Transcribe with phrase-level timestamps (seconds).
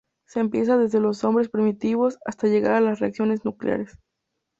[0.27, 3.99] Se empieza desde los hombres primitivos, hasta llegar a las reacciones nucleares.